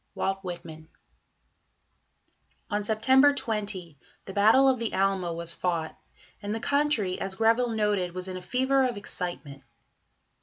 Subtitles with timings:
[0.15, 0.87] WALT WHITMAN.
[2.71, 5.95] On September 20 the Battle of the Alma was fought,
[6.41, 9.61] and the country, as Greville noted, was "in a fever of excitement."